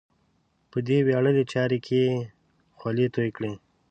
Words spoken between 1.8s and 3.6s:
کې یې خولې تویې کړې.